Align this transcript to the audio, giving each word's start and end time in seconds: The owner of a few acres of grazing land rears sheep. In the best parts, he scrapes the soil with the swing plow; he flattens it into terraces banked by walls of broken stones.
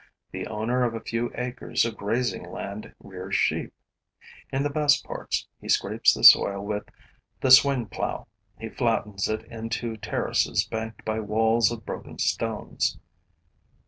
The 0.31 0.47
owner 0.47 0.81
of 0.83 0.95
a 0.95 0.99
few 0.99 1.31
acres 1.35 1.85
of 1.85 1.95
grazing 1.95 2.49
land 2.49 2.95
rears 2.99 3.35
sheep. 3.35 3.71
In 4.51 4.63
the 4.63 4.69
best 4.71 5.05
parts, 5.05 5.47
he 5.59 5.69
scrapes 5.69 6.15
the 6.15 6.23
soil 6.23 6.65
with 6.65 6.89
the 7.41 7.51
swing 7.51 7.85
plow; 7.85 8.25
he 8.57 8.67
flattens 8.67 9.29
it 9.29 9.43
into 9.43 9.97
terraces 9.97 10.65
banked 10.65 11.05
by 11.05 11.19
walls 11.19 11.71
of 11.71 11.85
broken 11.85 12.17
stones. 12.17 12.97